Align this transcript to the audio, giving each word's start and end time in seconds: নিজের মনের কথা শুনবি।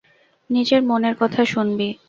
নিজের 0.49 0.81
মনের 0.83 1.15
কথা 1.15 1.41
শুনবি। 1.45 1.89